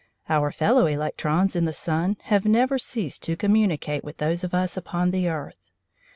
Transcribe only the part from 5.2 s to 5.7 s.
earth.